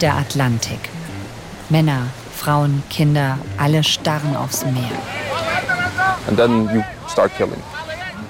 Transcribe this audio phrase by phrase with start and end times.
[0.00, 0.80] der Atlantik.
[1.68, 4.90] Männer, Frauen, Kinder, alle starren aufs Meer.
[6.28, 7.62] And then you start killing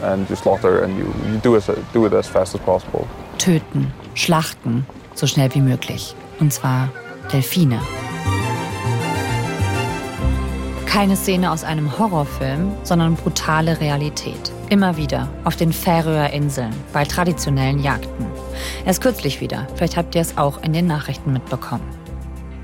[0.03, 3.07] and you slaughter and you, you do, it, do it as fast as possible.
[3.39, 6.15] Töten, schlachten, so schnell wie möglich.
[6.41, 6.91] Und zwar
[7.33, 7.81] Delfine.
[10.87, 14.53] Keine Szene aus einem Horrorfilm, sondern brutale Realität.
[14.75, 18.27] Immer wieder auf den Färöer Inseln bei traditionellen Jagden.
[18.85, 21.89] Erst kürzlich wieder, vielleicht habt ihr es auch in den Nachrichten mitbekommen.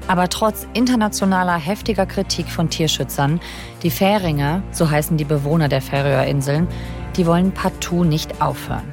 [0.09, 3.39] Aber trotz internationaler heftiger Kritik von Tierschützern,
[3.85, 6.67] die Färinger, so heißen die Bewohner der Färöer Inseln,
[7.15, 8.89] die wollen partout nicht aufhören.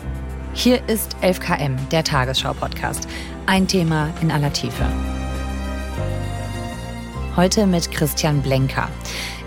[0.53, 3.07] Hier ist 11KM, der Tagesschau-Podcast.
[3.47, 4.85] Ein Thema in aller Tiefe.
[7.35, 8.89] Heute mit Christian Blenker.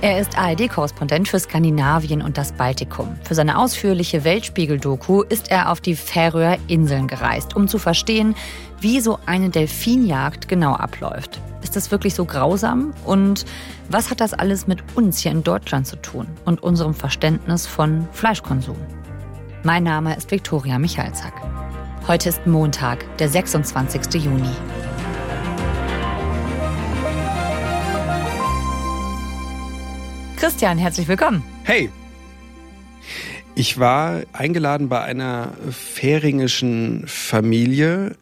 [0.02, 3.18] Er ist ARD-Korrespondent für Skandinavien und das Baltikum.
[3.22, 8.34] Für seine ausführliche Weltspiegel-Doku ist er auf die Färöer Inseln gereist, um zu verstehen,
[8.80, 11.42] wie so eine Delfinjagd genau abläuft.
[11.62, 12.94] Ist das wirklich so grausam?
[13.04, 13.44] Und
[13.90, 18.08] was hat das alles mit uns hier in Deutschland zu tun und unserem Verständnis von
[18.12, 18.78] Fleischkonsum?
[19.64, 21.34] Mein Name ist Viktoria Michalzack.
[22.08, 24.14] Heute ist Montag, der 26.
[24.14, 24.48] Juni.
[30.40, 31.44] Christian, herzlich willkommen.
[31.64, 31.90] Hey!
[33.54, 38.16] Ich war eingeladen bei einer färingischen Familie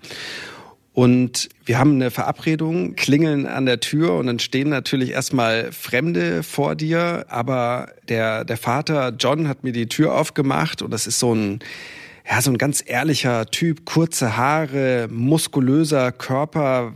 [0.94, 6.42] und wir haben eine Verabredung, klingeln an der Tür und dann stehen natürlich erstmal Fremde
[6.42, 11.20] vor dir, aber der, der Vater John hat mir die Tür aufgemacht und das ist
[11.20, 11.61] so ein,
[12.28, 16.94] ja, so ein ganz ehrlicher Typ, kurze Haare, muskulöser Körper,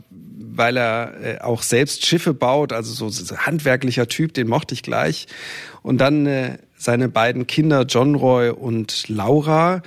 [0.57, 5.27] weil er äh, auch selbst Schiffe baut, also so handwerklicher Typ, den mochte ich gleich.
[5.83, 9.83] Und dann äh, seine beiden Kinder John Roy und Laura.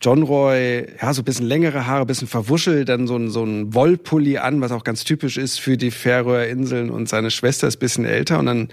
[0.00, 4.38] John Roy, ja, so bisschen längere Haare, bisschen verwuschelt, dann so ein, so ein Wollpulli
[4.38, 8.04] an, was auch ganz typisch ist für die Färöer Inseln und seine Schwester ist bisschen
[8.04, 8.68] älter und dann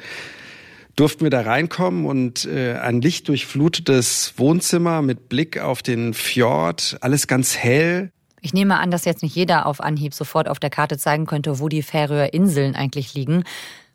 [0.95, 7.27] durften wir da reinkommen und äh, ein lichtdurchflutetes Wohnzimmer mit Blick auf den Fjord, alles
[7.27, 8.11] ganz hell.
[8.45, 11.59] Ich nehme an, dass jetzt nicht jeder auf Anhieb sofort auf der Karte zeigen könnte,
[11.59, 13.43] wo die Färöer Inseln eigentlich liegen.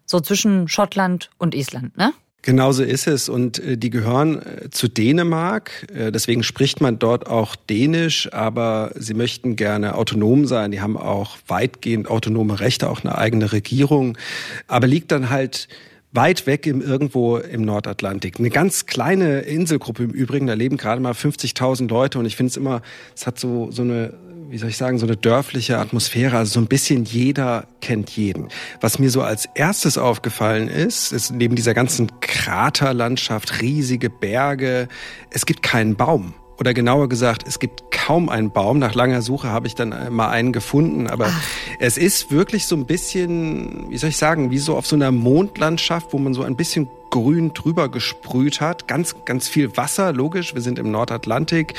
[0.07, 2.13] So zwischen Schottland und Island, ne?
[2.43, 5.87] Genauso ist es und äh, die gehören äh, zu Dänemark.
[5.95, 10.73] Äh, deswegen spricht man dort auch Dänisch, aber sie möchten gerne autonom sein.
[10.73, 14.19] Die haben auch weitgehend autonome Rechte, auch eine eigene Regierung,
[14.67, 15.69] aber liegt dann halt
[16.13, 18.41] weit weg im irgendwo im Nordatlantik.
[18.41, 22.51] Eine ganz kleine Inselgruppe im Übrigen, da leben gerade mal 50.000 Leute und ich finde
[22.51, 22.83] es immer,
[23.15, 24.13] es hat so so eine
[24.51, 26.37] wie soll ich sagen, so eine dörfliche Atmosphäre.
[26.37, 28.49] Also so ein bisschen jeder kennt jeden.
[28.81, 34.89] Was mir so als erstes aufgefallen ist, ist neben dieser ganzen Kraterlandschaft, riesige Berge,
[35.31, 36.35] es gibt keinen Baum.
[36.61, 38.79] Oder genauer gesagt, es gibt kaum einen Baum.
[38.79, 41.07] Nach langer Suche habe ich dann mal einen gefunden.
[41.07, 41.43] Aber Ach.
[41.79, 45.11] es ist wirklich so ein bisschen, wie soll ich sagen, wie so auf so einer
[45.11, 48.87] Mondlandschaft, wo man so ein bisschen grün drüber gesprüht hat.
[48.87, 50.55] Ganz, ganz viel Wasser, logisch.
[50.55, 51.73] Wir sind im Nordatlantik.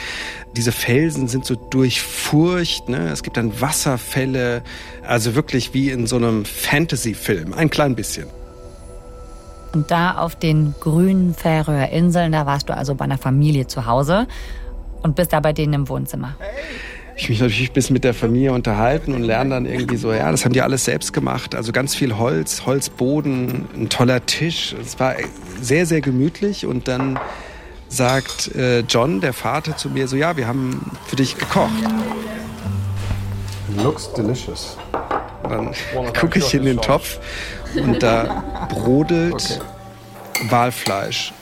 [0.58, 2.90] Diese Felsen sind so durchfurcht.
[2.90, 3.09] Ne?
[3.09, 4.64] Es gibt dann Wasserfälle.
[5.03, 7.53] Also wirklich wie in so einem Fantasy-Film.
[7.53, 8.25] Ein klein bisschen.
[9.74, 13.86] Und da auf den grünen Färöer Inseln, da warst du also bei einer Familie zu
[13.86, 14.28] Hause
[15.04, 16.36] und bist da bei denen im Wohnzimmer.
[17.16, 20.32] Ich mich natürlich ein bisschen mit der Familie unterhalten und lerne dann irgendwie so, ja,
[20.32, 21.54] das haben die alles selbst gemacht.
[21.54, 24.74] Also ganz viel Holz, Holzboden, ein toller Tisch.
[24.82, 25.16] Es war
[25.62, 27.20] sehr, sehr gemütlich und dann
[27.90, 31.72] sagt äh, John, der Vater, zu mir so, ja, wir haben für dich gekocht.
[33.78, 34.78] Looks delicious.
[35.44, 35.74] dann
[36.20, 37.20] gucke ich in den Topf
[37.76, 39.62] und da brodelt
[40.50, 41.34] Walfleisch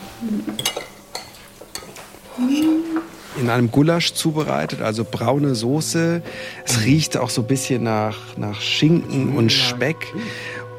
[3.40, 6.22] in einem Gulasch zubereitet, also braune Soße.
[6.66, 10.14] Es riecht auch so ein bisschen nach, nach Schinken und Speck.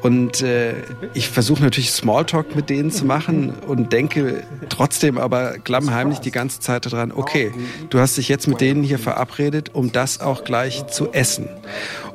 [0.01, 0.73] Und äh,
[1.13, 6.59] ich versuche natürlich Smalltalk mit denen zu machen und denke trotzdem aber klammheimlich die ganze
[6.59, 7.51] Zeit daran, okay,
[7.91, 11.49] du hast dich jetzt mit denen hier verabredet, um das auch gleich zu essen.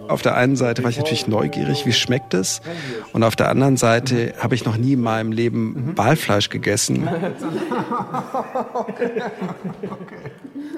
[0.08, 2.60] Auf der einen Seite war ich natürlich neugierig, wie schmeckt es?
[3.12, 7.08] Und auf der anderen Seite habe ich noch nie in meinem Leben Walfleisch gegessen.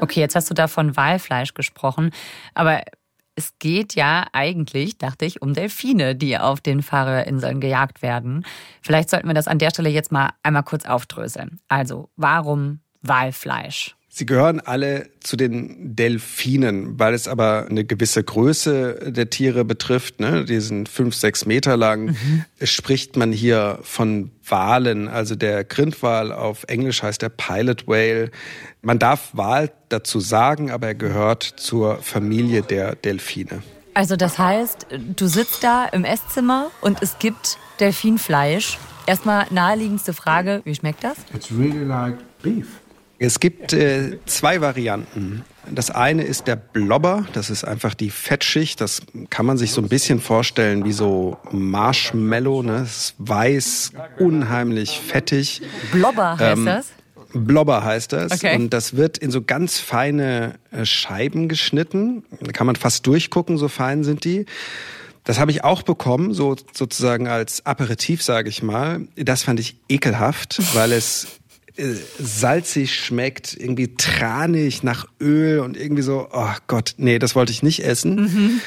[0.00, 2.12] Okay, jetzt hast du da von Walfleisch gesprochen,
[2.54, 2.82] aber
[3.34, 8.44] es geht ja eigentlich, dachte ich, um Delfine, die auf den Färöerinseln gejagt werden.
[8.82, 11.60] Vielleicht sollten wir das an der Stelle jetzt mal einmal kurz aufdröseln.
[11.69, 13.97] Also, warum Walfleisch?
[14.19, 20.19] Sie gehören alle zu den Delfinen, weil es aber eine gewisse Größe der Tiere betrifft.
[20.19, 20.44] Ne?
[20.44, 22.06] Die sind fünf, sechs Meter lang.
[22.06, 22.44] Mhm.
[22.65, 28.32] Spricht man hier von Walen, also der Grindwal auf Englisch heißt der Pilot Whale.
[28.82, 33.62] Man darf Wal dazu sagen, aber er gehört zur Familie der Delfine.
[33.94, 38.79] Also das heißt, du sitzt da im Esszimmer und es gibt Delfinfleisch.
[39.06, 41.19] Erstmal naheliegendste Frage, wie schmeckt das?
[41.32, 42.67] It's really like beef.
[43.20, 45.44] Es gibt äh, zwei Varianten.
[45.70, 48.81] Das eine ist der Blobber, das ist einfach die Fettschicht.
[48.81, 52.62] Das kann man sich so ein bisschen vorstellen wie so Marshmallow.
[52.62, 52.79] Ne?
[52.81, 55.62] Das ist weiß, unheimlich fettig.
[55.93, 56.87] Blobber heißt ähm, das?
[57.35, 58.32] Blobber heißt das.
[58.32, 58.55] Okay.
[58.55, 62.25] Und das wird in so ganz feine äh, Scheiben geschnitten.
[62.41, 64.47] Da kann man fast durchgucken, so fein sind die.
[65.25, 69.03] Das habe ich auch bekommen, so sozusagen als Aperitif, sage ich mal.
[69.17, 71.38] Das fand ich ekelhaft, weil es
[72.19, 77.62] salzig schmeckt, irgendwie tranig nach Öl und irgendwie so, oh Gott, nee, das wollte ich
[77.62, 78.16] nicht essen.
[78.16, 78.60] Mhm.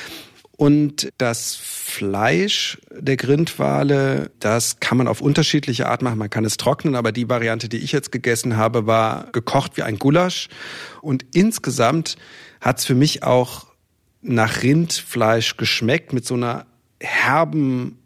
[0.58, 6.20] Und das Fleisch der Grindwale, das kann man auf unterschiedliche Art machen.
[6.20, 9.82] Man kann es trocknen, aber die Variante, die ich jetzt gegessen habe, war gekocht wie
[9.82, 10.50] ein Gulasch.
[11.02, 12.16] Und insgesamt
[12.62, 13.68] hat es für mich auch
[14.22, 16.68] nach Rindfleisch geschmeckt mit so einer
[17.00, 17.98] herben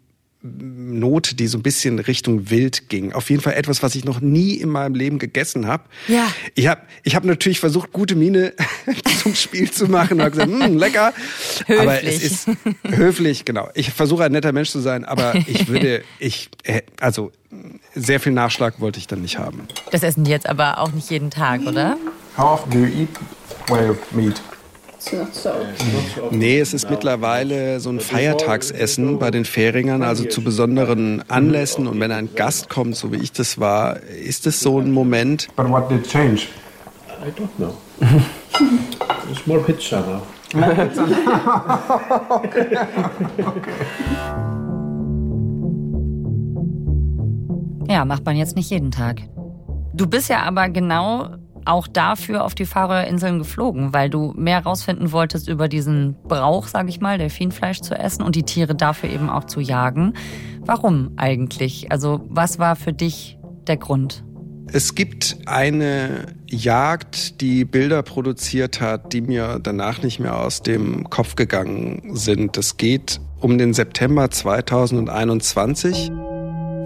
[0.58, 3.12] Note, die so ein bisschen Richtung wild ging.
[3.12, 5.84] Auf jeden Fall etwas, was ich noch nie in meinem Leben gegessen habe.
[6.08, 6.28] Ja.
[6.54, 8.54] Ich habe ich hab natürlich versucht, gute Miene
[9.22, 11.12] zum Spiel zu machen und gesagt, hm, lecker.
[11.66, 11.80] Höflich.
[11.80, 12.48] Aber es ist
[12.84, 13.68] höflich, genau.
[13.74, 17.32] Ich versuche ein netter Mensch zu sein, aber ich würde, ich, äh, also
[17.94, 19.66] sehr viel Nachschlag wollte ich dann nicht haben.
[19.90, 21.96] Das essen die jetzt aber auch nicht jeden Tag, oder?
[22.36, 23.08] How often do you eat
[23.68, 24.40] whale meat?
[26.30, 31.86] Nee, es ist mittlerweile so ein Feiertagsessen bei den Färingern, also zu besonderen Anlässen.
[31.86, 35.48] Und wenn ein Gast kommt, so wie ich das war, ist es so ein Moment.
[35.56, 36.48] But what did change?
[37.22, 37.74] I don't know.
[39.30, 40.22] It's more pizza now.
[47.88, 49.22] Ja, macht man jetzt nicht jeden Tag.
[49.94, 51.28] Du bist ja aber genau
[51.66, 56.88] auch dafür auf die Färöerinseln geflogen, weil du mehr herausfinden wolltest über diesen Brauch, sage
[56.88, 60.14] ich mal, Delfinfleisch zu essen und die Tiere dafür eben auch zu jagen.
[60.60, 61.92] Warum eigentlich?
[61.92, 64.24] Also was war für dich der Grund?
[64.72, 71.08] Es gibt eine Jagd, die Bilder produziert hat, die mir danach nicht mehr aus dem
[71.08, 72.56] Kopf gegangen sind.
[72.56, 76.10] Es geht um den September 2021.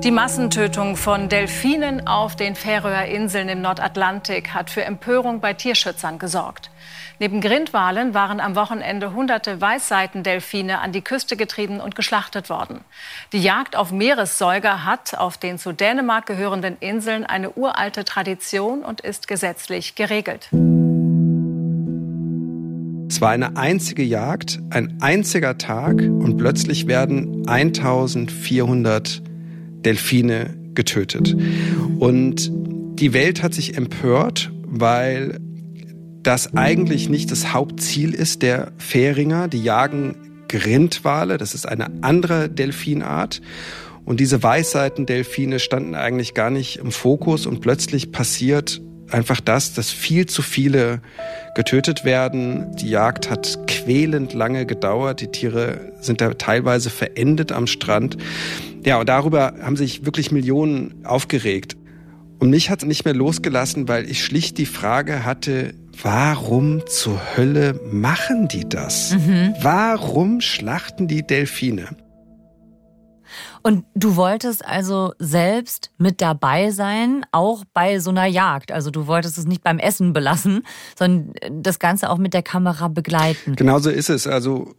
[0.02, 6.70] Die Massentötung von Delfinen auf den Färöerinseln im Nordatlantik hat für Empörung bei Tierschützern gesorgt.
[7.18, 12.80] Neben Grindwalen waren am Wochenende hunderte Weißseitendelfine an die Küste getrieben und geschlachtet worden.
[13.34, 19.02] Die Jagd auf Meeressäuger hat auf den zu Dänemark gehörenden Inseln eine uralte Tradition und
[19.02, 20.48] ist gesetzlich geregelt.
[23.10, 29.29] Es war eine einzige Jagd, ein einziger Tag und plötzlich werden 1400
[29.84, 31.36] Delfine getötet.
[31.98, 32.50] Und
[33.00, 35.38] die Welt hat sich empört, weil
[36.22, 39.48] das eigentlich nicht das Hauptziel ist der Fähringer.
[39.48, 40.16] Die jagen
[40.48, 43.40] Grindwale, das ist eine andere Delfinart.
[44.04, 48.80] Und diese Weißseitendelfine standen eigentlich gar nicht im Fokus und plötzlich passiert
[49.10, 51.00] einfach das, dass viel zu viele
[51.54, 52.74] getötet werden.
[52.76, 55.20] Die Jagd hat quälend lange gedauert.
[55.20, 58.16] Die Tiere sind da teilweise verendet am Strand.
[58.84, 61.76] Ja, und darüber haben sich wirklich Millionen aufgeregt.
[62.38, 67.20] Und mich hat es nicht mehr losgelassen, weil ich schlicht die Frage hatte, warum zur
[67.36, 69.14] Hölle machen die das?
[69.14, 69.54] Mhm.
[69.60, 71.88] Warum schlachten die Delfine?
[73.62, 78.72] Und du wolltest also selbst mit dabei sein, auch bei so einer Jagd.
[78.72, 80.62] Also du wolltest es nicht beim Essen belassen,
[80.98, 83.56] sondern das Ganze auch mit der Kamera begleiten.
[83.56, 84.26] Genauso ist es.
[84.26, 84.74] Also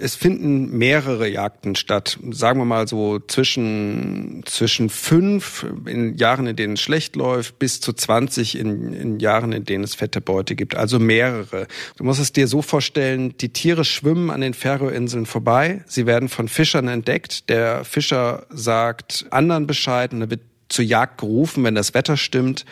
[0.00, 2.18] es finden mehrere Jagden statt.
[2.30, 7.80] Sagen wir mal so zwischen, zwischen fünf in Jahren, in denen es schlecht läuft, bis
[7.80, 10.74] zu 20 in, in Jahren, in denen es fette Beute gibt.
[10.74, 11.66] Also mehrere.
[11.96, 15.82] Du musst es dir so vorstellen, die Tiere schwimmen an den Färöinseln vorbei.
[15.86, 17.48] Sie werden von Fischern entdeckt.
[17.48, 22.64] Der Fischer sagt anderen Bescheid und dann wird zur Jagd gerufen, wenn das Wetter stimmt.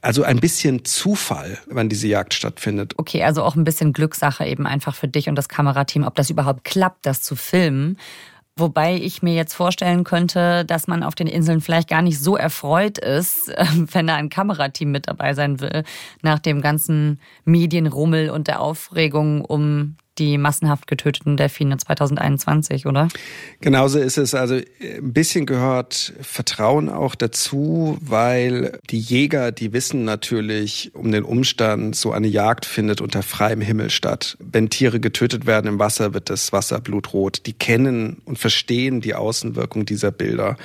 [0.00, 2.94] Also ein bisschen Zufall, wann diese Jagd stattfindet.
[2.96, 6.30] Okay, also auch ein bisschen Glückssache eben einfach für dich und das Kamerateam, ob das
[6.30, 7.98] überhaupt klappt, das zu filmen.
[8.54, 12.36] Wobei ich mir jetzt vorstellen könnte, dass man auf den Inseln vielleicht gar nicht so
[12.36, 13.48] erfreut ist,
[13.92, 15.84] wenn da ein Kamerateam mit dabei sein will,
[16.20, 23.08] nach dem ganzen Medienrummel und der Aufregung um die massenhaft getöteten Delfine 2021, oder?
[23.60, 24.34] Genauso ist es.
[24.34, 31.24] Also ein bisschen gehört Vertrauen auch dazu, weil die Jäger, die wissen natürlich um den
[31.24, 34.36] Umstand, so eine Jagd findet unter freiem Himmel statt.
[34.38, 37.46] Wenn Tiere getötet werden im Wasser, wird das Wasser blutrot.
[37.46, 40.56] Die kennen und verstehen die Außenwirkung dieser Bilder.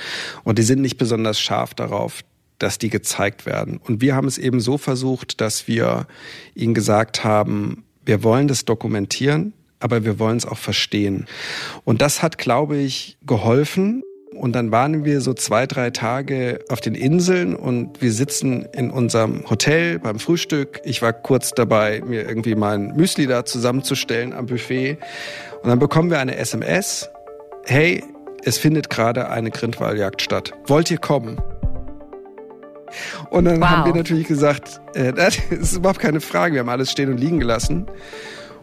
[0.44, 2.22] Und die sind nicht besonders scharf darauf,
[2.60, 3.78] dass die gezeigt werden.
[3.78, 6.08] Und wir haben es eben so versucht, dass wir
[6.56, 11.28] ihnen gesagt haben, wir wollen das dokumentieren, aber wir wollen es auch verstehen.
[11.84, 14.02] Und das hat, glaube ich, geholfen.
[14.34, 18.92] Und dann waren wir so zwei, drei Tage auf den Inseln und wir sitzen in
[18.92, 20.80] unserem Hotel beim Frühstück.
[20.84, 25.00] Ich war kurz dabei, mir irgendwie mein Müsli da zusammenzustellen am Buffet.
[25.64, 27.10] Und dann bekommen wir eine SMS.
[27.66, 28.04] Hey,
[28.44, 30.54] es findet gerade eine Grindwalljagd statt.
[30.68, 31.38] Wollt ihr kommen?
[33.30, 33.70] Und dann wow.
[33.70, 36.54] haben wir natürlich gesagt, äh, das ist überhaupt keine Frage.
[36.54, 37.88] Wir haben alles stehen und liegen gelassen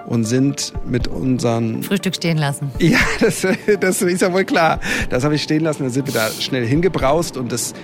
[0.07, 1.83] und sind mit unseren...
[1.83, 2.71] Frühstück stehen lassen.
[2.79, 3.47] Ja, das,
[3.81, 4.81] das ist ja wohl klar.
[5.11, 5.83] Das habe ich stehen lassen.
[5.83, 7.75] Dann sind wir da schnell hingebraust und das...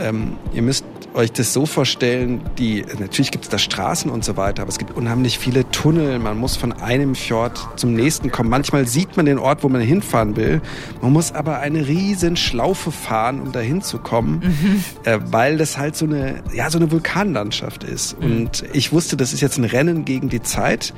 [0.00, 4.36] Ähm, ihr müsst euch das so vorstellen, die, natürlich gibt es da Straßen und so
[4.36, 6.18] weiter, aber es gibt unheimlich viele Tunnel.
[6.18, 8.48] Man muss von einem Fjord zum nächsten kommen.
[8.48, 10.60] Manchmal sieht man den Ort, wo man hinfahren will.
[11.02, 14.84] Man muss aber eine riesen Schlaufe fahren, um da hinzukommen, mhm.
[15.04, 18.20] äh, weil das halt so eine, ja, so eine Vulkanlandschaft ist.
[18.20, 18.26] Mhm.
[18.26, 20.94] Und ich wusste, das ist jetzt ein Rennen gegen die Zeit.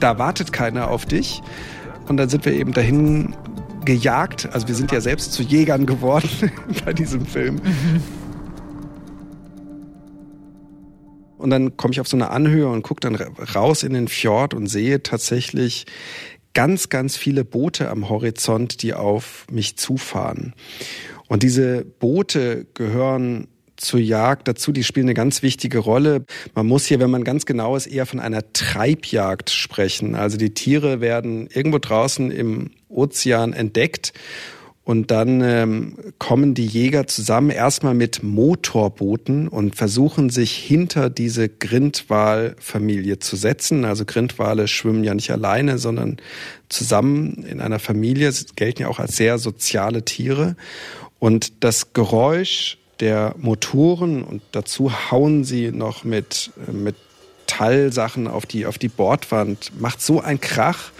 [0.00, 1.42] Da wartet keiner auf dich.
[2.06, 3.34] Und dann sind wir eben dahin
[3.84, 4.48] gejagt.
[4.52, 6.28] Also wir sind ja selbst zu Jägern geworden
[6.84, 7.56] bei diesem Film.
[7.56, 8.23] Mhm.
[11.44, 14.54] Und dann komme ich auf so eine Anhöhe und gucke dann raus in den Fjord
[14.54, 15.84] und sehe tatsächlich
[16.54, 20.54] ganz, ganz viele Boote am Horizont, die auf mich zufahren.
[21.28, 26.24] Und diese Boote gehören zur Jagd dazu, die spielen eine ganz wichtige Rolle.
[26.54, 30.14] Man muss hier, wenn man ganz genau ist, eher von einer Treibjagd sprechen.
[30.14, 34.14] Also die Tiere werden irgendwo draußen im Ozean entdeckt
[34.84, 41.48] und dann ähm, kommen die Jäger zusammen erstmal mit Motorbooten und versuchen sich hinter diese
[41.48, 43.84] Grindwalfamilie zu setzen.
[43.84, 46.18] Also Grindwale schwimmen ja nicht alleine, sondern
[46.68, 50.54] zusammen in einer Familie, Sie gelten ja auch als sehr soziale Tiere.
[51.18, 56.94] Und das Geräusch der Motoren und dazu hauen sie noch mit, äh, mit
[57.44, 60.90] Metallsachen auf die, auf die Bordwand, macht so ein Krach,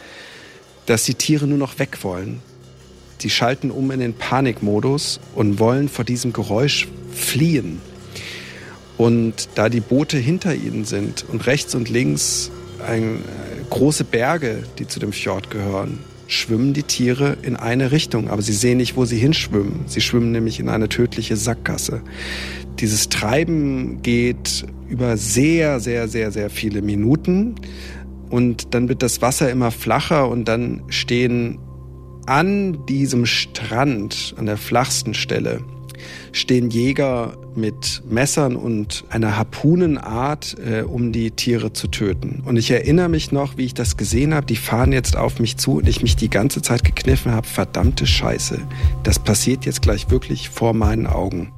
[0.86, 2.40] dass die Tiere nur noch weg wollen.
[3.24, 7.80] Die schalten um in den Panikmodus und wollen vor diesem Geräusch fliehen.
[8.98, 12.50] Und da die Boote hinter ihnen sind und rechts und links
[12.86, 18.28] ein, äh, große Berge, die zu dem Fjord gehören, schwimmen die Tiere in eine Richtung,
[18.28, 19.80] aber sie sehen nicht, wo sie hinschwimmen.
[19.86, 22.02] Sie schwimmen nämlich in eine tödliche Sackgasse.
[22.78, 27.54] Dieses Treiben geht über sehr, sehr, sehr, sehr viele Minuten
[28.30, 31.58] und dann wird das Wasser immer flacher und dann stehen
[32.26, 35.60] an diesem Strand, an der flachsten Stelle,
[36.32, 42.42] stehen Jäger mit Messern und einer Harpunenart, äh, um die Tiere zu töten.
[42.44, 44.46] Und ich erinnere mich noch, wie ich das gesehen habe.
[44.46, 47.46] Die fahren jetzt auf mich zu und ich mich die ganze Zeit gekniffen habe.
[47.46, 48.60] Verdammte Scheiße.
[49.02, 51.52] Das passiert jetzt gleich wirklich vor meinen Augen.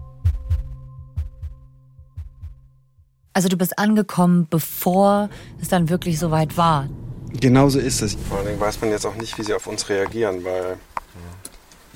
[3.33, 5.29] Also du bist angekommen, bevor
[5.61, 6.89] es dann wirklich soweit war.
[7.33, 8.17] Genauso ist es.
[8.29, 10.79] Vor allen Dingen weiß man jetzt auch nicht, wie sie auf uns reagieren, weil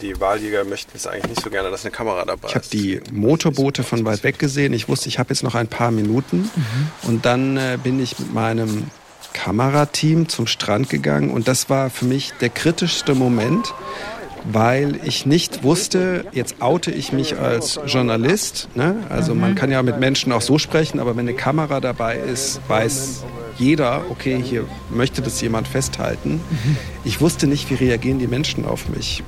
[0.00, 2.50] die Wahljäger möchten es eigentlich nicht so gerne, dass eine Kamera dabei ist.
[2.50, 4.72] Ich habe die Motorboote von weit weg gesehen.
[4.72, 6.38] Ich wusste, ich habe jetzt noch ein paar Minuten.
[6.38, 6.90] Mhm.
[7.02, 8.90] Und dann äh, bin ich mit meinem
[9.32, 11.30] Kamerateam zum Strand gegangen.
[11.30, 13.74] Und das war für mich der kritischste Moment,
[14.44, 18.68] weil ich nicht wusste, jetzt oute ich mich als Journalist.
[18.74, 18.96] Ne?
[19.10, 19.54] Also man mhm.
[19.56, 23.24] kann ja mit Menschen auch so sprechen, aber wenn eine Kamera dabei ist, weiß
[23.60, 26.40] jeder, okay, hier möchte das jemand festhalten.
[27.04, 29.22] Ich wusste nicht, wie reagieren die Menschen auf mich.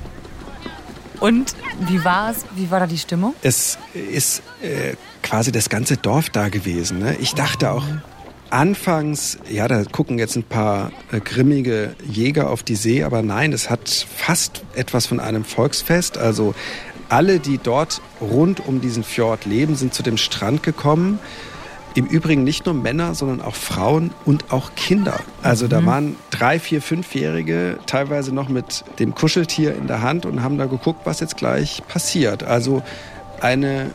[1.19, 1.55] Und
[1.87, 2.45] wie war es?
[2.55, 3.33] Wie war da die Stimmung?
[3.43, 6.99] Es ist äh, quasi das ganze Dorf da gewesen.
[6.99, 7.15] Ne?
[7.21, 7.85] Ich dachte auch
[8.49, 13.53] anfangs, ja, da gucken jetzt ein paar äh, grimmige Jäger auf die See, aber nein,
[13.53, 16.17] es hat fast etwas von einem Volksfest.
[16.17, 16.53] Also
[17.07, 21.19] alle, die dort rund um diesen Fjord leben, sind zu dem Strand gekommen
[21.95, 25.19] im Übrigen nicht nur Männer, sondern auch Frauen und auch Kinder.
[25.41, 25.69] Also mhm.
[25.69, 30.57] da waren drei, vier, fünfjährige teilweise noch mit dem Kuscheltier in der Hand und haben
[30.57, 32.43] da geguckt, was jetzt gleich passiert.
[32.43, 32.81] Also
[33.41, 33.91] eine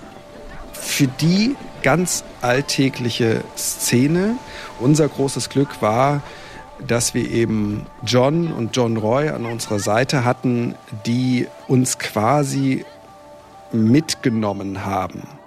[0.73, 4.37] für die ganz alltägliche Szene.
[4.79, 6.23] Unser großes Glück war,
[6.87, 10.75] dass wir eben John und John Roy an unserer Seite hatten,
[11.07, 12.85] die uns quasi
[13.73, 15.38] mitgenommen haben.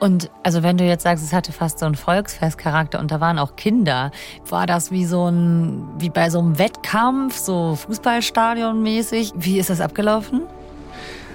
[0.00, 3.38] Und also wenn du jetzt sagst, es hatte fast so einen Volksfestcharakter und da waren
[3.38, 4.10] auch Kinder,
[4.48, 9.32] war das wie so ein, wie bei so einem Wettkampf, so Fußballstadion mäßig?
[9.36, 10.40] Wie ist das abgelaufen?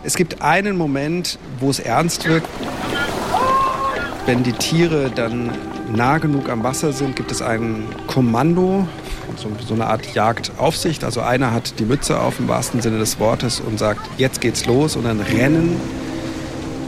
[0.04, 2.44] Es gibt einen Moment, wo es ernst wird.
[4.26, 5.52] Wenn die Tiere dann
[5.94, 8.88] nah genug am Wasser sind, gibt es ein Kommando,
[9.36, 11.04] so, so eine Art Jagdaufsicht.
[11.04, 14.66] Also einer hat die Mütze auf im wahrsten Sinne des Wortes und sagt, jetzt geht's
[14.66, 15.80] los und dann rennen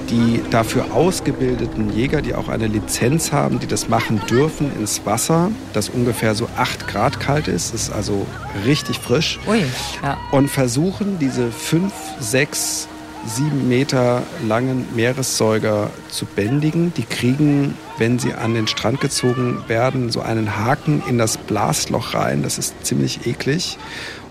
[0.10, 5.52] die dafür ausgebildeten Jäger, die auch eine Lizenz haben, die das machen dürfen, ins Wasser,
[5.74, 8.26] das ungefähr so 8 Grad kalt ist, ist also
[8.66, 9.64] richtig frisch, Ui,
[10.04, 10.18] ja.
[10.32, 12.88] und versuchen diese 5, 6,
[13.26, 16.94] 7 Meter langen Meeressäuger zu bändigen.
[16.96, 22.14] Die kriegen, wenn sie an den Strand gezogen werden, so einen Haken in das Blasloch
[22.14, 22.44] rein.
[22.44, 23.78] Das ist ziemlich eklig.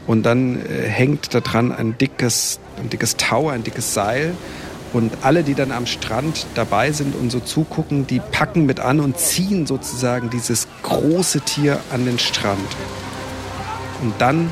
[0.06, 4.35] Und dann äh, hängt da dran ein dickes, ein dickes Tau, ein dickes Seil.
[4.97, 8.99] Und alle, die dann am Strand dabei sind und so zugucken, die packen mit an
[9.00, 12.67] und ziehen sozusagen dieses große Tier an den Strand.
[14.00, 14.50] Und dann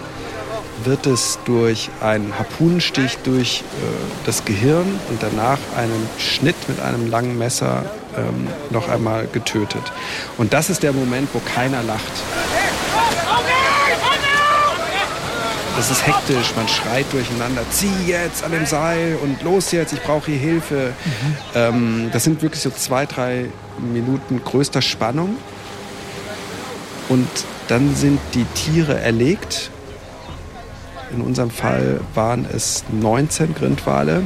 [0.85, 3.87] wird es durch einen Harpunenstich durch äh,
[4.27, 9.93] das Gehirn und danach einen Schnitt mit einem langen Messer ähm, noch einmal getötet.
[10.37, 12.13] Und das ist der Moment, wo keiner lacht.
[15.77, 20.01] Das ist hektisch, man schreit durcheinander, zieh jetzt an dem Seil und los jetzt, ich
[20.01, 20.93] brauche hier Hilfe.
[21.55, 23.47] Ähm, das sind wirklich so zwei, drei
[23.93, 25.37] Minuten größter Spannung.
[27.09, 27.29] Und
[27.69, 29.71] dann sind die Tiere erlegt.
[31.13, 34.23] In unserem Fall waren es 19 Grindwale.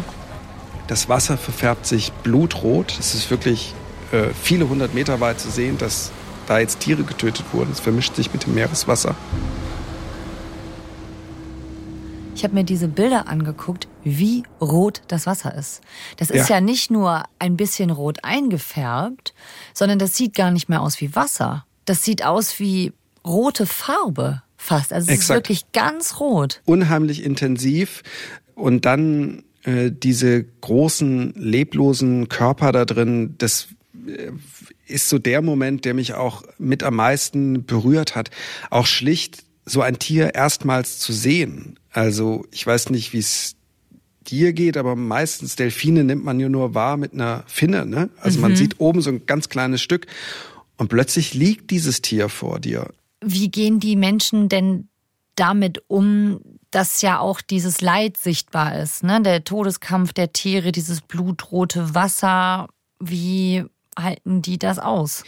[0.86, 2.94] Das Wasser verfärbt sich blutrot.
[2.98, 3.74] Es ist wirklich
[4.12, 6.10] äh, viele hundert Meter weit zu sehen, dass
[6.46, 7.70] da jetzt Tiere getötet wurden.
[7.72, 9.14] Es vermischt sich mit dem Meereswasser.
[12.38, 15.80] Ich habe mir diese Bilder angeguckt, wie rot das Wasser ist.
[16.18, 16.58] Das ist Ja.
[16.58, 16.60] ja.
[16.60, 19.34] nicht nur ein bisschen rot eingefärbt,
[19.74, 21.66] sondern das sieht gar nicht mehr aus wie Wasser.
[21.84, 22.92] Das sieht aus wie
[23.26, 24.92] rote Farbe fast.
[24.92, 25.36] Also es ist Exakt.
[25.38, 26.62] wirklich ganz rot.
[26.64, 28.04] unheimlich intensiv
[28.54, 33.66] und dann äh, diese großen leblosen Körper da drin, das
[34.06, 34.30] äh,
[34.86, 38.30] ist so der Moment, der mich auch mit am meisten berührt hat.
[38.70, 41.78] Auch schlicht so ein Tier erstmals zu sehen.
[41.98, 43.56] Also ich weiß nicht, wie es
[44.28, 47.86] dir geht, aber meistens Delfine nimmt man ja nur wahr mit einer Finne.
[47.86, 48.08] Ne?
[48.20, 50.06] Also man sieht oben so ein ganz kleines Stück
[50.76, 52.92] und plötzlich liegt dieses Tier vor dir.
[53.20, 54.86] Wie gehen die Menschen denn
[55.34, 56.38] damit um,
[56.70, 59.02] dass ja auch dieses Leid sichtbar ist?
[59.02, 59.20] Ne?
[59.20, 62.68] Der Todeskampf der Tiere, dieses blutrote Wasser.
[63.00, 63.64] Wie
[63.98, 65.24] halten die das aus?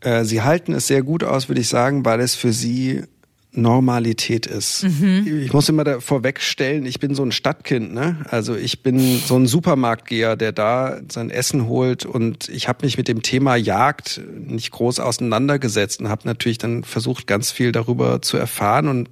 [0.00, 3.04] Äh, sie halten es sehr gut aus, würde ich sagen, weil es für sie
[3.52, 4.84] Normalität ist.
[4.84, 8.24] Ich muss immer da vorwegstellen, ich bin so ein Stadtkind, ne?
[8.28, 12.98] Also ich bin so ein Supermarktgeher, der da sein Essen holt und ich habe mich
[12.98, 18.20] mit dem Thema Jagd nicht groß auseinandergesetzt und habe natürlich dann versucht, ganz viel darüber
[18.22, 19.08] zu erfahren und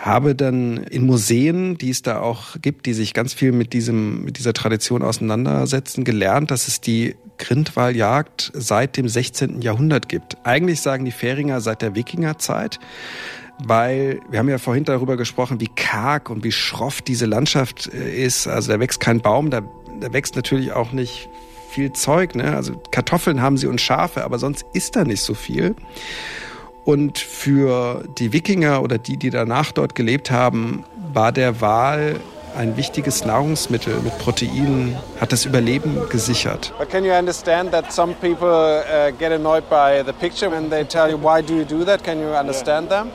[0.00, 4.24] habe dann in Museen, die es da auch gibt, die sich ganz viel mit diesem
[4.24, 9.60] mit dieser Tradition auseinandersetzen, gelernt, dass es die Grindwahljagd seit dem 16.
[9.60, 10.38] Jahrhundert gibt.
[10.44, 12.80] Eigentlich sagen die Färinger seit der Wikingerzeit,
[13.62, 18.24] weil wir haben ja vorhin darüber gesprochen, wie karg und wie schroff diese Landschaft äh,
[18.24, 18.46] ist.
[18.46, 19.60] Also da wächst kein Baum, da,
[20.00, 21.28] da wächst natürlich auch nicht
[21.70, 22.34] viel Zeug.
[22.34, 22.56] Ne?
[22.56, 25.74] Also Kartoffeln haben sie und Schafe, aber sonst ist da nicht so viel.
[26.84, 32.20] Und für die Wikinger oder die, die danach dort gelebt haben, war der Wal
[32.56, 36.72] ein wichtiges Nahrungsmittel mit Proteinen, hat das Überleben gesichert.
[36.78, 40.84] But can you understand that some people uh, get annoyed by the picture and they
[40.84, 42.02] tell you, why do you do that?
[42.02, 43.10] Can you understand them?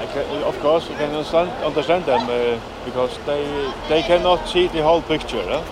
[0.00, 3.44] I can, of course, you can understand, understand them uh, because they
[3.88, 5.42] they cannot see the whole picture.
[5.46, 5.62] Huh?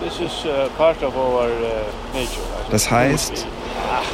[0.00, 2.42] This is uh, part of our uh, nature.
[2.70, 3.46] Das heißt,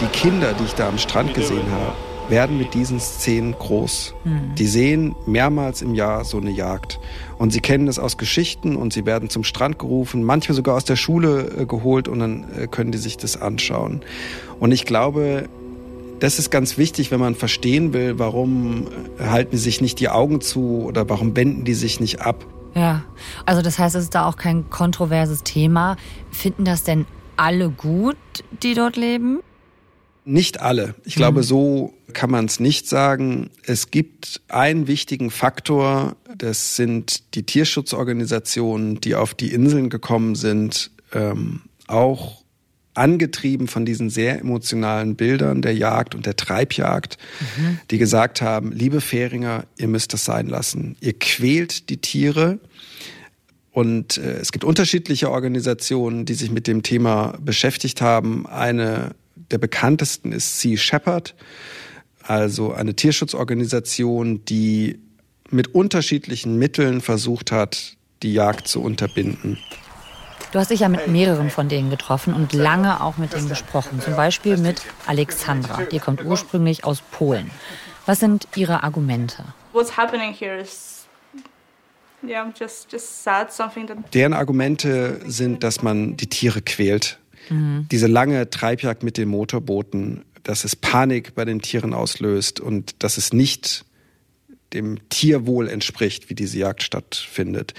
[0.01, 1.93] die Kinder, die ich da am Strand gesehen habe,
[2.29, 4.15] werden mit diesen Szenen groß.
[4.59, 6.99] Die sehen mehrmals im Jahr so eine Jagd.
[7.39, 10.85] Und sie kennen es aus Geschichten und sie werden zum Strand gerufen, manchmal sogar aus
[10.85, 14.03] der Schule äh, geholt und dann äh, können die sich das anschauen.
[14.61, 15.49] Und ich glaube,
[16.21, 18.87] das ist ganz wichtig, wenn man verstehen will, warum
[19.19, 22.47] äh, halten die sich nicht die Augen zu oder warum wenden die sich nicht ab.
[22.75, 23.03] Ja,
[23.47, 25.97] also das heißt, es ist da auch kein kontroverses Thema.
[26.31, 27.07] Finden das denn
[27.37, 28.17] alle gut,
[28.63, 29.41] die dort leben?
[30.25, 30.95] Nicht alle.
[31.05, 33.51] Ich glaube, so kann man es nicht sagen.
[33.67, 40.91] Es gibt einen wichtigen Faktor, das sind die Tierschutzorganisationen, die auf die Inseln gekommen sind,
[41.13, 42.45] ähm, auch
[42.95, 47.19] angetrieben von diesen sehr emotionalen Bildern der Jagd und der Treibjagd,
[47.91, 50.97] die gesagt haben, liebe Fähringer, ihr müsst das sein lassen.
[51.01, 52.61] Ihr quält die Tiere.
[53.73, 58.47] Und äh, es gibt unterschiedliche Organisationen, die sich mit dem Thema beschäftigt haben.
[58.47, 61.35] Eine der bekanntesten ist Sea Shepherd,
[62.23, 65.01] also eine Tierschutzorganisation, die
[65.51, 69.59] mit unterschiedlichen Mitteln versucht hat, die Jagd zu unterbinden.
[70.53, 74.01] Du hast dich ja mit mehreren von denen getroffen und lange auch mit denen gesprochen.
[74.01, 75.83] Zum Beispiel mit Alexandra.
[75.85, 77.51] Die kommt ursprünglich aus Polen.
[78.07, 79.45] Was sind ihre Argumente?
[79.73, 81.07] What's happening here is
[82.23, 83.53] yeah, just just sad.
[83.53, 87.19] Something that Deren Argumente sind, dass man die Tiere quält.
[87.51, 93.17] Diese lange Treibjagd mit den Motorbooten, dass es Panik bei den Tieren auslöst und dass
[93.19, 93.85] es nicht
[94.73, 97.75] dem Tierwohl entspricht, wie diese Jagd stattfindet.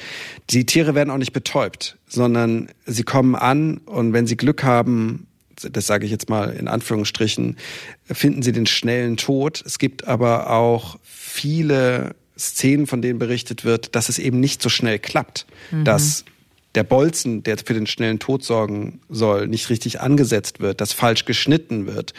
[0.49, 5.27] Die Tiere werden auch nicht betäubt, sondern sie kommen an und wenn sie Glück haben,
[5.71, 7.57] das sage ich jetzt mal in Anführungsstrichen,
[8.05, 9.63] finden sie den schnellen Tod.
[9.65, 14.69] Es gibt aber auch viele Szenen, von denen berichtet wird, dass es eben nicht so
[14.69, 15.45] schnell klappt,
[15.83, 16.25] dass
[16.75, 21.25] der Bolzen, der für den schnellen Tod sorgen soll, nicht richtig angesetzt wird, dass falsch
[21.25, 22.13] geschnitten wird,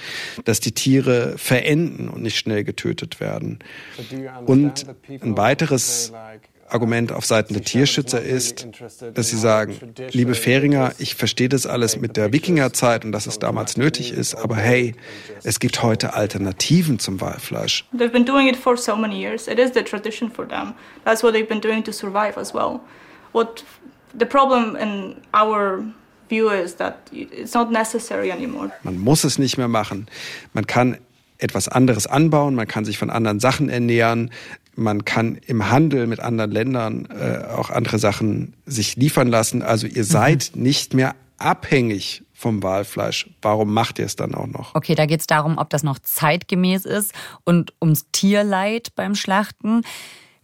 [0.44, 3.58] dass die Tiere verenden und nicht schnell getötet werden.
[4.46, 6.12] Und ein weiteres
[6.68, 8.66] Argument auf Seiten der Tierschützer ist,
[9.14, 9.76] dass sie sagen,
[10.10, 14.34] liebe Fähringer, ich verstehe das alles mit der Wikingerzeit und dass es damals nötig ist,
[14.34, 14.94] aber hey,
[15.44, 17.84] es gibt heute Alternativen zum Walfleisch.
[17.96, 19.46] they've been doing it for so many years.
[19.48, 20.74] It is the tradition for them.
[21.04, 22.80] That's what they've been doing to survive as well.
[23.32, 23.64] What
[24.18, 25.84] the problem in our
[26.28, 28.70] view is that it's not necessary anymore.
[28.82, 30.06] Man muss es nicht mehr machen.
[30.52, 30.98] Man kann
[31.38, 34.30] etwas anderes anbauen, man kann sich von anderen Sachen ernähren,
[34.74, 39.62] man kann im Handel mit anderen Ländern äh, auch andere Sachen sich liefern lassen.
[39.62, 43.30] Also ihr seid nicht mehr abhängig vom Walfleisch.
[43.40, 44.74] Warum macht ihr es dann auch noch?
[44.74, 47.12] Okay, da geht es darum, ob das noch zeitgemäß ist
[47.44, 49.82] und ums Tierleid beim Schlachten.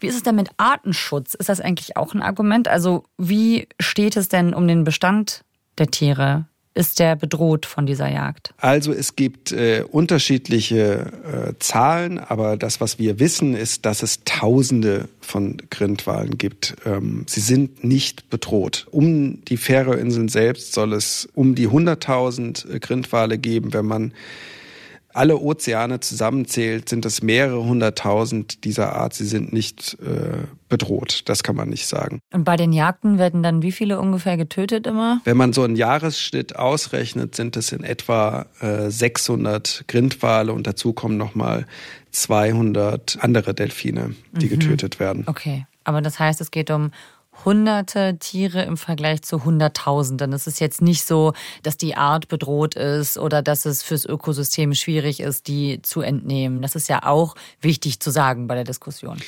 [0.02, 1.34] Wie ist es denn mit Artenschutz?
[1.34, 2.68] Ist das eigentlich auch ein Argument?
[2.68, 5.44] Also wie steht es denn um den Bestand
[5.78, 6.46] der Tiere?
[6.74, 8.54] Ist der bedroht von dieser Jagd?
[8.56, 11.12] Also es gibt äh, unterschiedliche
[11.50, 16.76] äh, Zahlen, aber das, was wir wissen, ist, dass es Tausende von Grindwalen gibt.
[16.86, 18.86] Ähm, sie sind nicht bedroht.
[18.90, 23.74] Um die Färöerinseln selbst soll es um die 100.000 Grindwale geben.
[23.74, 24.12] Wenn man
[25.14, 29.14] alle Ozeane zusammenzählt, sind es mehrere hunderttausend dieser Art.
[29.14, 31.22] Sie sind nicht äh, bedroht.
[31.26, 32.20] Das kann man nicht sagen.
[32.32, 35.20] Und bei den Jagden werden dann wie viele ungefähr getötet immer?
[35.24, 40.92] Wenn man so einen Jahresschnitt ausrechnet, sind es in etwa äh, 600 Grindwale und dazu
[40.92, 41.66] kommen nochmal
[42.12, 45.24] 200 andere Delfine, die getötet werden.
[45.26, 46.90] Okay, aber das heißt, es geht um
[47.44, 50.32] hunderte Tiere im Vergleich zu hunderttausenden.
[50.32, 54.74] Es ist jetzt nicht so, dass die Art bedroht ist oder dass es fürs Ökosystem
[54.74, 56.62] schwierig ist, die zu entnehmen.
[56.62, 59.18] Das ist ja auch wichtig zu sagen bei der Diskussion.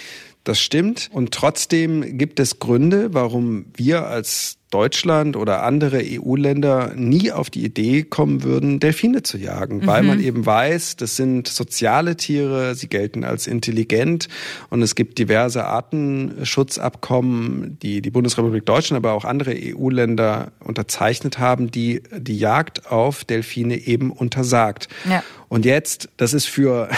[0.44, 1.08] Das stimmt.
[1.12, 7.64] Und trotzdem gibt es Gründe, warum wir als Deutschland oder andere EU-Länder nie auf die
[7.64, 12.88] Idee kommen würden, Delfine zu jagen, weil man eben weiß, das sind soziale Tiere, sie
[12.88, 14.26] gelten als intelligent
[14.70, 21.70] und es gibt diverse Artenschutzabkommen, die die Bundesrepublik Deutschland, aber auch andere EU-Länder unterzeichnet haben,
[21.70, 24.88] die die Jagd auf Delfine eben untersagt.
[25.08, 25.22] Ja.
[25.54, 26.88] Und jetzt, das ist für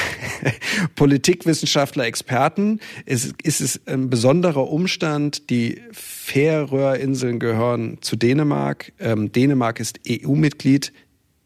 [0.94, 5.50] Politikwissenschaftler, Experten, ist, ist es ein besonderer Umstand.
[5.50, 8.94] Die Färöerinseln gehören zu Dänemark.
[8.98, 10.94] Ähm, Dänemark ist EU-Mitglied,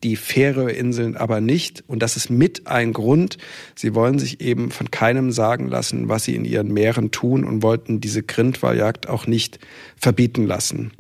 [0.05, 1.83] die Färöerinseln aber nicht.
[1.89, 3.39] Und das ist mit ein Grund.
[3.75, 7.65] Sie wollen sich eben von keinem sagen lassen, was sie in ihren Meeren tun und
[7.65, 9.59] wollten diese Grindwaljagd auch nicht
[9.97, 10.93] verbieten lassen.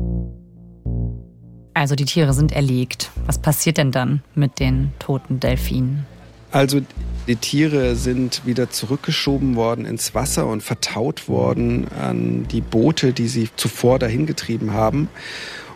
[1.74, 3.10] Also die Tiere sind erlegt.
[3.26, 6.06] Was passiert denn dann mit den toten Delfinen?
[6.52, 6.80] Also
[7.28, 13.28] die Tiere sind wieder zurückgeschoben worden ins Wasser und vertaut worden an die Boote, die
[13.28, 15.08] sie zuvor dahin getrieben haben.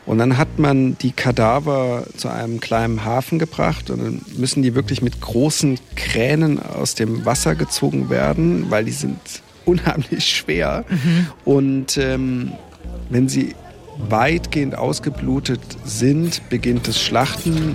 [0.07, 4.75] Und dann hat man die Kadaver zu einem kleinen Hafen gebracht und dann müssen die
[4.75, 9.19] wirklich mit großen Kränen aus dem Wasser gezogen werden, weil die sind
[9.65, 10.85] unheimlich schwer.
[11.45, 12.53] Und ähm,
[13.09, 13.55] wenn sie
[13.99, 17.75] weitgehend ausgeblutet sind, beginnt das Schlachten.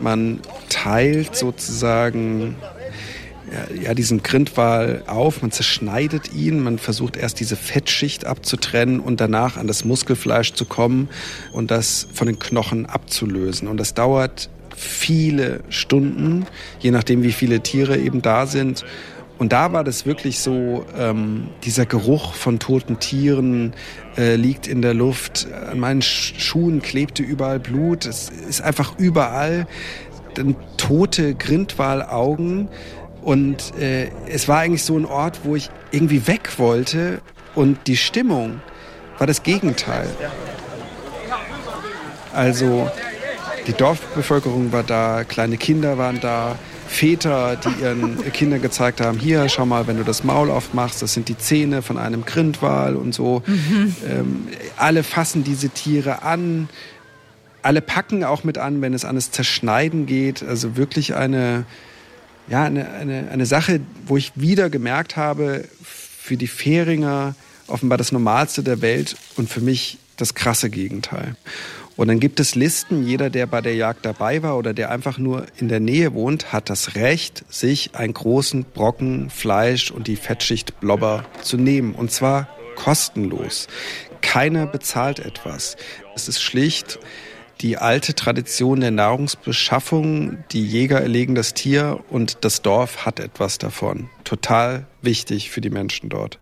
[0.00, 2.56] Man teilt sozusagen
[3.82, 9.56] ja, diesen Grindwal auf, man zerschneidet ihn, man versucht erst diese Fettschicht abzutrennen und danach
[9.56, 11.08] an das Muskelfleisch zu kommen
[11.52, 13.68] und das von den Knochen abzulösen.
[13.68, 16.46] Und das dauert viele Stunden,
[16.80, 18.84] je nachdem wie viele Tiere eben da sind.
[19.38, 23.72] Und da war das wirklich so, ähm, dieser Geruch von toten Tieren
[24.16, 25.46] äh, liegt in der Luft.
[25.70, 28.04] An meinen Sch Schuhen klebte überall Blut.
[28.04, 29.66] Es ist einfach überall
[30.34, 32.68] dann tote Grindwalaugen.
[33.22, 37.20] Und äh, es war eigentlich so ein Ort, wo ich irgendwie weg wollte.
[37.54, 38.60] Und die Stimmung
[39.18, 40.08] war das Gegenteil.
[42.32, 42.90] Also
[43.66, 46.56] die Dorfbevölkerung war da, kleine Kinder waren da,
[46.88, 51.12] Väter, die ihren Kindern gezeigt haben, hier, schau mal, wenn du das Maul aufmachst, das
[51.14, 53.42] sind die Zähne von einem Grindwal und so.
[54.08, 56.68] Ähm, alle fassen diese Tiere an,
[57.62, 60.42] alle packen auch mit an, wenn es an das Zerschneiden geht.
[60.42, 61.64] Also wirklich eine,
[62.48, 67.34] ja, eine, eine, eine Sache, wo ich wieder gemerkt habe, für die Fähringer
[67.66, 71.36] offenbar das Normalste der Welt und für mich das krasse Gegenteil.
[71.98, 75.18] Und dann gibt es Listen, jeder, der bei der Jagd dabei war oder der einfach
[75.18, 80.14] nur in der Nähe wohnt, hat das Recht, sich einen großen Brocken Fleisch und die
[80.14, 81.96] Fettschicht Blobber zu nehmen.
[81.96, 83.66] Und zwar kostenlos.
[84.20, 85.76] Keiner bezahlt etwas.
[86.14, 87.00] Es ist schlicht
[87.60, 90.44] die alte Tradition der Nahrungsbeschaffung.
[90.52, 94.08] Die Jäger erlegen das Tier und das Dorf hat etwas davon.
[94.22, 96.38] Total wichtig für die Menschen dort.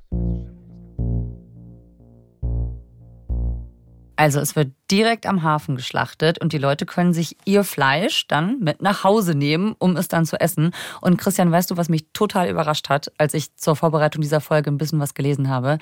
[4.17, 8.59] Also es wird direkt am Hafen geschlachtet und die Leute können sich ihr Fleisch dann
[8.61, 10.73] mit nach Hause nehmen, um es dann zu essen.
[11.03, 14.71] Und Christian, weißt du, was mich total überrascht hat, als ich zur Vorbereitung dieser Folge
[14.71, 15.79] ein bisschen was gelesen habe,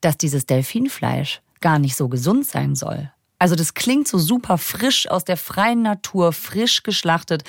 [0.00, 3.10] dass dieses Delfinfleisch gar nicht so gesund sein soll.
[3.38, 7.42] Also das klingt so super frisch aus der freien Natur, frisch geschlachtet,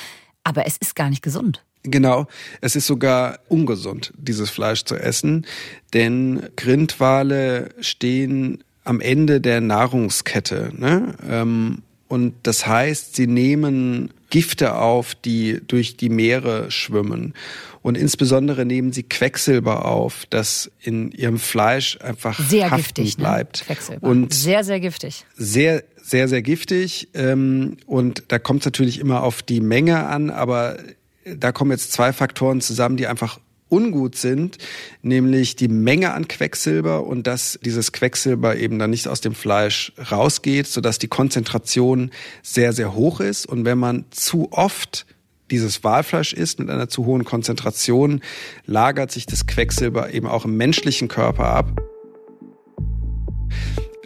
[0.44, 1.64] aber es ist gar nicht gesund.
[1.84, 2.26] Genau,
[2.62, 5.46] es ist sogar ungesund, dieses Fleisch zu essen,
[5.94, 10.72] denn Grindwale stehen am Ende der Nahrungskette.
[10.78, 11.16] Ne?
[11.30, 17.34] Ähm, und das heißt, sie nehmen Gifte auf, die durch die Meere schwimmen.
[17.82, 23.24] Und insbesondere nehmen sie Quecksilber auf, das in ihrem Fleisch einfach sehr haften giftig, ne?
[23.24, 23.60] bleibt.
[23.60, 23.66] Ne?
[23.66, 24.08] Quecksilber.
[24.08, 25.26] Und sehr, sehr giftig.
[25.36, 27.10] Sehr, sehr, sehr giftig.
[27.14, 30.78] Ähm, und da kommt es natürlich immer auf die Menge an, aber
[31.26, 33.40] da kommen jetzt zwei Faktoren zusammen, die einfach
[33.76, 34.58] ungut sind,
[35.02, 39.92] nämlich die Menge an Quecksilber und dass dieses Quecksilber eben dann nicht aus dem Fleisch
[40.12, 42.12] rausgeht, sodass die Konzentration
[42.42, 43.46] sehr, sehr hoch ist.
[43.46, 45.06] Und wenn man zu oft
[45.52, 48.22] dieses Walfleisch isst mit einer zu hohen Konzentration,
[48.66, 51.82] lagert sich das Quecksilber eben auch im menschlichen Körper ab.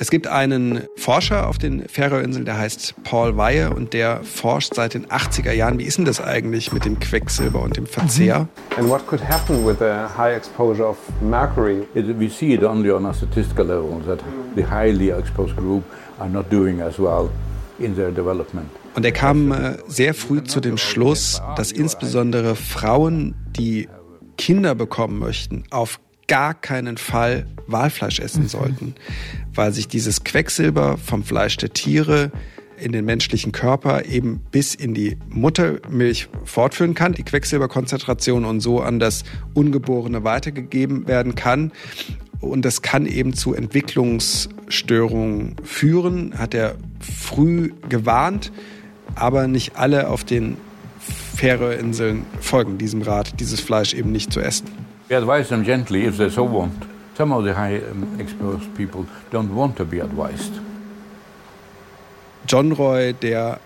[0.01, 4.93] Es gibt einen Forscher auf den Färöerinseln, der heißt Paul Weihe und der forscht seit
[4.93, 5.77] den 80er Jahren.
[5.77, 8.47] Wie ist denn das eigentlich mit dem Quecksilber und dem Verzehr?
[8.77, 11.85] And what could happen with the high exposure of mercury?
[11.95, 14.19] It, we see it only on a statistical level that
[14.55, 15.83] the highly exposed group
[16.17, 17.29] are not doing as well
[17.77, 18.69] in their development.
[18.95, 23.89] Und er kam äh, sehr früh zu dem Schluss, dass insbesondere Frauen, die
[24.37, 28.95] Kinder bekommen möchten, auf gar keinen Fall Walfleisch essen sollten,
[29.53, 32.31] weil sich dieses Quecksilber vom Fleisch der Tiere
[32.77, 38.79] in den menschlichen Körper eben bis in die Muttermilch fortführen kann, die Quecksilberkonzentration und so
[38.79, 41.73] an das Ungeborene weitergegeben werden kann.
[42.39, 48.53] Und das kann eben zu Entwicklungsstörungen führen, hat er früh gewarnt,
[49.15, 50.55] aber nicht alle auf den
[51.35, 54.88] Färöerinseln folgen diesem Rat, dieses Fleisch eben nicht zu essen.
[55.09, 56.85] We advise them gently if they so want.
[57.17, 60.53] Some of the high um, exposed people don't want to be advised.
[62.47, 63.59] John Roy, der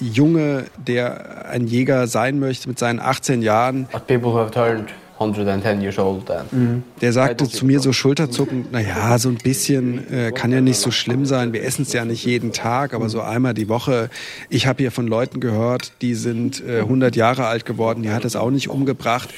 [0.00, 3.86] Junge, der ein Jäger sein möchte mit seinen 18 Jahren.
[4.06, 6.82] People who have turned 110 years old then.
[7.00, 10.90] Der sagte zu mir so schulterzuckend, naja, so ein bisschen äh, kann ja nicht so
[10.90, 11.52] schlimm sein.
[11.52, 14.10] Wir essen es ja nicht jeden Tag, aber so einmal die Woche.
[14.50, 18.24] Ich habe hier von Leuten gehört, die sind äh, 100 Jahre alt geworden, die hat
[18.24, 19.30] es auch nicht umgebracht.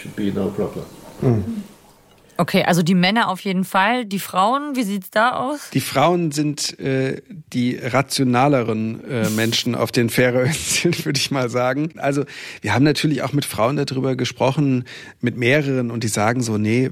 [2.40, 4.04] Okay, also die Männer auf jeden Fall.
[4.04, 5.70] Die Frauen, wie sieht's da aus?
[5.72, 7.20] Die Frauen sind äh,
[7.52, 11.94] die rationaleren äh, Menschen auf den Färöerinseln, würde ich mal sagen.
[11.98, 12.24] Also
[12.60, 14.84] wir haben natürlich auch mit Frauen darüber gesprochen,
[15.20, 16.90] mit mehreren, und die sagen so, nee,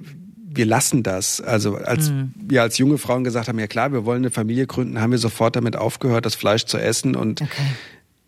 [0.49, 1.41] wir lassen das.
[1.41, 2.33] Also als Mhm.
[2.37, 5.19] wir als junge Frauen gesagt haben, ja klar, wir wollen eine Familie gründen, haben wir
[5.19, 7.45] sofort damit aufgehört, das Fleisch zu essen und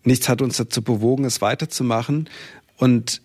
[0.05, 2.29] nichts hat uns dazu bewogen, es weiterzumachen.
[2.77, 3.21] Und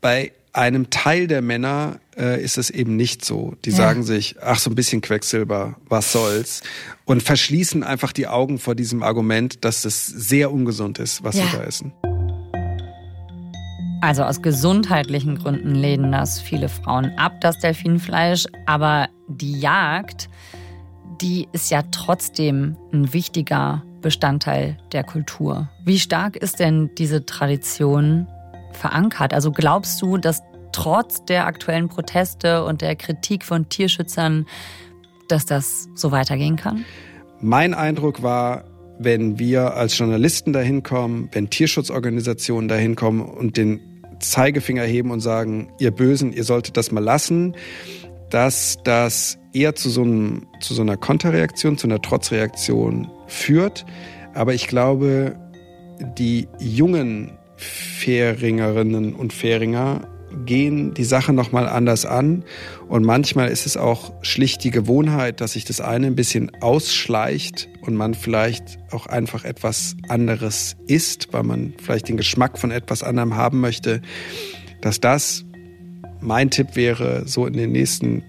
[0.00, 3.54] bei einem Teil der Männer äh, ist es eben nicht so.
[3.64, 3.76] Die Ja.
[3.76, 6.62] sagen sich, ach, so ein bisschen Quecksilber, was soll's?
[7.06, 11.44] Und verschließen einfach die Augen vor diesem Argument, dass es sehr ungesund ist, was Ja.
[11.46, 11.92] sie da essen.
[14.02, 18.46] Also aus gesundheitlichen Gründen lehnen das viele Frauen ab, das Delfinfleisch.
[18.66, 20.28] Aber die Jagd,
[21.20, 25.70] die ist ja trotzdem ein wichtiger Bestandteil der Kultur.
[25.84, 28.26] Wie stark ist denn diese Tradition
[28.76, 29.34] verankert?
[29.34, 34.46] Also glaubst du, dass trotz der aktuellen Proteste und der Kritik von Tierschützern,
[35.28, 36.84] dass das so weitergehen kann?
[37.40, 38.64] Mein Eindruck war,
[38.98, 43.80] wenn wir als Journalisten dahin kommen, wenn Tierschutzorganisationen dahin kommen und den
[44.20, 47.56] Zeigefinger heben und sagen, ihr Bösen, ihr solltet das mal lassen,
[48.30, 53.84] dass das eher zu so, einem, zu so einer Konterreaktion, zu einer Trotzreaktion führt.
[54.34, 55.36] Aber ich glaube,
[56.16, 60.08] die jungen Fähringerinnen und Fähringer
[60.44, 62.44] gehen die Sache nochmal anders an.
[62.88, 67.68] Und manchmal ist es auch schlicht die Gewohnheit, dass sich das eine ein bisschen ausschleicht
[67.82, 73.02] und man vielleicht auch einfach etwas anderes isst, weil man vielleicht den Geschmack von etwas
[73.02, 74.02] anderem haben möchte.
[74.80, 75.44] Dass das
[76.20, 78.22] mein Tipp wäre, so in den nächsten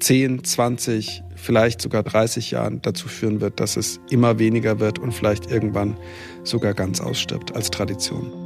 [0.00, 5.12] 10, 20, vielleicht sogar 30 Jahren dazu führen wird, dass es immer weniger wird und
[5.12, 5.96] vielleicht irgendwann
[6.44, 8.45] sogar ganz ausstirbt als Tradition.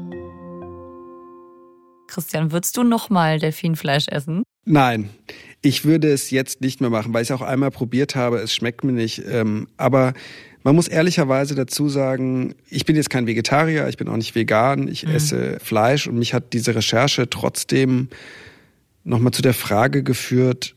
[2.10, 4.42] Christian, würdest du nochmal Delfinfleisch essen?
[4.64, 5.10] Nein,
[5.62, 8.38] ich würde es jetzt nicht mehr machen, weil ich es auch einmal probiert habe.
[8.38, 9.22] Es schmeckt mir nicht.
[9.26, 10.12] Ähm, aber
[10.62, 14.88] man muss ehrlicherweise dazu sagen, ich bin jetzt kein Vegetarier, ich bin auch nicht vegan,
[14.88, 15.14] ich mhm.
[15.14, 18.08] esse Fleisch und mich hat diese Recherche trotzdem
[19.04, 20.74] nochmal zu der Frage geführt,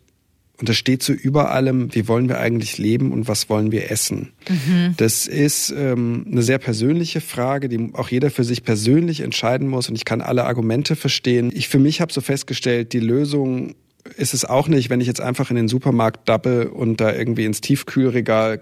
[0.60, 3.89] und das steht so über allem, wie wollen wir eigentlich leben und was wollen wir
[3.89, 4.34] essen?
[4.48, 4.94] Mhm.
[4.98, 9.89] Das ist ähm, eine sehr persönliche Frage, die auch jeder für sich persönlich entscheiden muss.
[9.89, 11.52] Und ich kann alle Argumente verstehen.
[11.54, 13.74] Ich für mich habe so festgestellt, die Lösung
[14.16, 17.46] ist es auch nicht, wenn ich jetzt einfach in den Supermarkt dappe und da irgendwie
[17.46, 18.62] ins Tiefkühlregal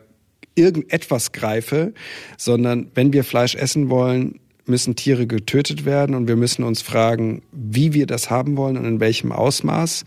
[0.56, 1.94] irgendetwas greife,
[2.38, 7.42] sondern wenn wir Fleisch essen wollen, müssen Tiere getötet werden und wir müssen uns fragen,
[7.52, 10.06] wie wir das haben wollen und in welchem Ausmaß.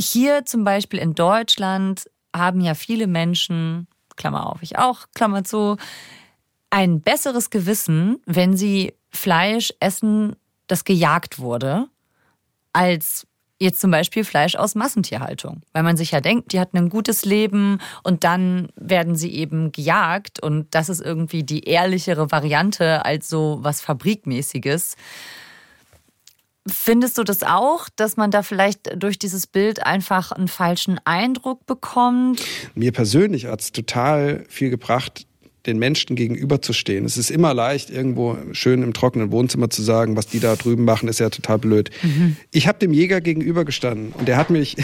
[0.00, 3.86] Hier zum Beispiel in Deutschland haben ja viele Menschen,
[4.16, 5.76] Klammer auf, ich auch, Klammer zu,
[6.70, 10.36] ein besseres Gewissen, wenn sie Fleisch essen,
[10.68, 11.88] das gejagt wurde,
[12.72, 13.26] als
[13.58, 15.62] jetzt zum Beispiel Fleisch aus Massentierhaltung.
[15.72, 19.70] Weil man sich ja denkt, die hatten ein gutes Leben und dann werden sie eben
[19.70, 24.96] gejagt und das ist irgendwie die ehrlichere Variante als so was Fabrikmäßiges.
[26.68, 31.64] Findest du das auch, dass man da vielleicht durch dieses Bild einfach einen falschen Eindruck
[31.66, 32.42] bekommt?
[32.74, 35.26] Mir persönlich hat es total viel gebracht,
[35.66, 37.04] den Menschen gegenüberzustehen.
[37.04, 40.84] Es ist immer leicht, irgendwo schön im trockenen Wohnzimmer zu sagen, was die da drüben
[40.84, 41.90] machen, ist ja total blöd.
[42.02, 42.36] Mhm.
[42.50, 44.76] Ich habe dem Jäger gegenübergestanden und der hat mich,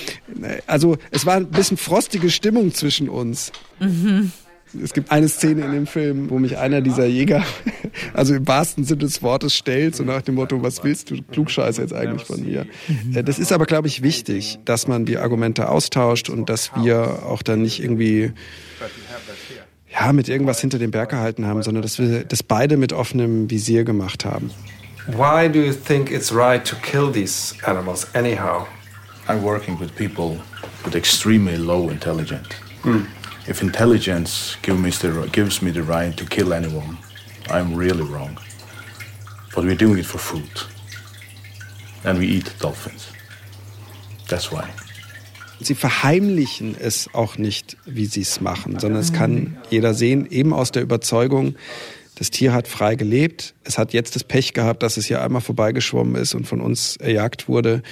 [0.66, 3.52] also es war ein bisschen frostige Stimmung zwischen uns.
[3.80, 4.32] Mhm.
[4.82, 7.44] Es gibt eine Szene in dem Film, wo mich einer dieser Jäger,
[8.14, 11.82] also im wahrsten Sinne des Wortes, stellt, so nach dem Motto, was willst du, Klugscheiße
[11.82, 12.66] jetzt eigentlich von mir?
[13.14, 17.24] Äh, das ist aber, glaube ich, wichtig, dass man die Argumente austauscht und dass wir
[17.24, 18.32] auch dann nicht irgendwie
[19.92, 23.50] ja, mit irgendwas hinter dem Berg gehalten haben, sondern dass wir das beide mit offenem
[23.50, 24.50] Visier gemacht haben.
[25.06, 28.66] Why do you think it's right to kill these animals anyhow?
[29.28, 30.38] I'm working with people
[30.84, 32.48] with extremely low intelligence.
[32.84, 33.06] Mm.
[33.46, 36.96] If intelligence give me the, gives me the right to kill anyone,
[37.48, 38.38] I'm really wrong.
[39.54, 40.62] But we're doing it for food.
[42.04, 43.12] And we eat dolphins.
[44.28, 44.64] That's why.
[45.60, 50.52] Sie verheimlichen es auch nicht, wie sie es machen, sondern es kann jeder sehen, eben
[50.52, 51.54] aus der Überzeugung,
[52.16, 53.54] das Tier hat frei gelebt.
[53.64, 56.96] Es hat jetzt das Pech gehabt, dass es hier einmal vorbeigeschwommen ist und von uns
[56.96, 57.82] erjagt wurde.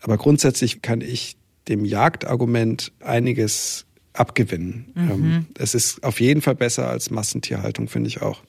[0.00, 1.36] Aber grundsätzlich kann ich
[1.68, 4.92] dem Jagdargument einiges abgewinnen.
[4.94, 5.10] Mhm.
[5.10, 8.40] Ähm, es ist auf jeden Fall besser als Massentierhaltung, finde ich auch.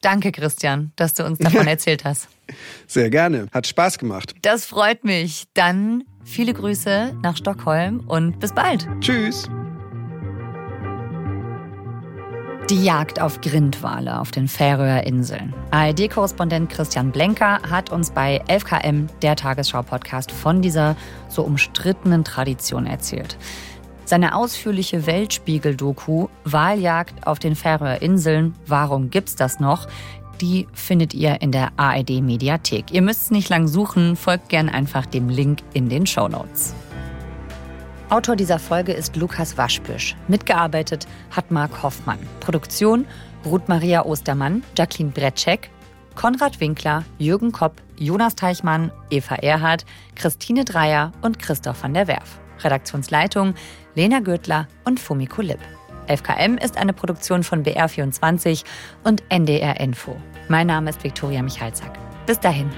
[0.00, 2.28] Danke, Christian, dass du uns davon erzählt hast.
[2.86, 3.46] Sehr gerne.
[3.52, 4.34] Hat Spaß gemacht.
[4.42, 5.44] Das freut mich.
[5.54, 8.86] Dann viele Grüße nach Stockholm und bis bald.
[9.00, 9.48] Tschüss.
[12.70, 15.52] Die Jagd auf Grindwale auf den Färöer Inseln.
[15.70, 20.96] ARD-Korrespondent Christian Blenker hat uns bei 11KM, der Tagesschau-Podcast, von dieser
[21.28, 23.36] so umstrittenen Tradition erzählt.
[24.06, 29.88] Seine ausführliche Weltspiegel-Doku Wahljagd auf den Färöer Inseln, warum gibt's das noch?
[30.40, 32.90] Die findet ihr in der ARD Mediathek.
[32.90, 36.74] Ihr müsst nicht lang suchen, folgt gern einfach dem Link in den Show Notes.
[38.10, 40.14] Autor dieser Folge ist Lukas Waschbüsch.
[40.28, 42.18] Mitgearbeitet hat Marc Hoffmann.
[42.40, 43.06] Produktion
[43.46, 45.70] Ruth Maria Ostermann, Jacqueline Bretschek,
[46.14, 52.38] Konrad Winkler, Jürgen Kopp, Jonas Teichmann, Eva Erhardt, Christine Dreier und Christoph van der Werf.
[52.62, 53.54] Redaktionsleitung
[53.94, 55.60] Lena Gürtler und Fumiko Lipp.
[56.06, 58.64] FKM ist eine Produktion von BR24
[59.04, 60.16] und NDR Info.
[60.48, 61.92] Mein Name ist Viktoria Michalzack.
[62.26, 62.70] Bis dahin.